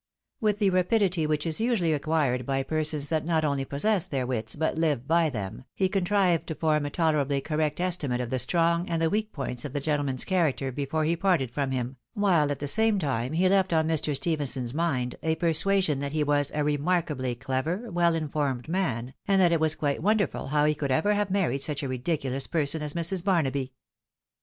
[0.39, 4.55] With the rapidity which is usually acquired by persons that not only possess their wits,
[4.55, 8.89] but live by them, he contrived to form a tolerably correct estimate of the strong
[8.89, 12.57] and the weak points of the gentleman's character before he parted from him, while at
[12.57, 14.15] the same time he left on Mr.
[14.15, 19.39] Stephenson's mind a persuasion that he was a re markably clever, well informed man, and
[19.39, 22.47] that it was quite won derful how he could ever have married such a ridiculous
[22.47, 23.23] person as Mrs.
[23.23, 23.71] Bamaby.